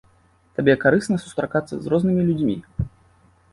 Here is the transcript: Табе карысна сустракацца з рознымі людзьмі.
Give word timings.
Табе 0.59 0.73
карысна 0.83 1.17
сустракацца 1.25 1.73
з 1.77 1.85
рознымі 1.95 2.25
людзьмі. 2.33 2.57